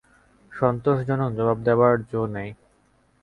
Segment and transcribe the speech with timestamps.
[0.51, 2.49] সন্তোষজনক জবাব দেবার জো নেই।